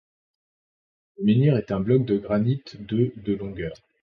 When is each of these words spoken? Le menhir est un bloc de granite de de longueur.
Le 1.19 1.25
menhir 1.25 1.57
est 1.57 1.71
un 1.71 1.79
bloc 1.79 2.05
de 2.05 2.17
granite 2.17 2.83
de 2.87 3.11
de 3.17 3.33
longueur. 3.35 3.73